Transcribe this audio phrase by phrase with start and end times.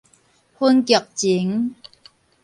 [0.57, 1.75] 分局前